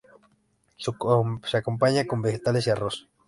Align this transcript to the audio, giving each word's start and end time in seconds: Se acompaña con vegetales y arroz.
Se 1.51 1.57
acompaña 1.59 2.07
con 2.07 2.23
vegetales 2.23 2.65
y 2.65 2.71
arroz. 2.71 3.07